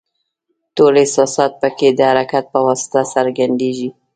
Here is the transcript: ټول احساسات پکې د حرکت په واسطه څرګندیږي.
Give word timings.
ټول 0.75 0.93
احساسات 1.03 1.51
پکې 1.61 1.87
د 1.97 1.99
حرکت 2.11 2.45
په 2.53 2.59
واسطه 2.67 2.99
څرګندیږي. 3.13 3.89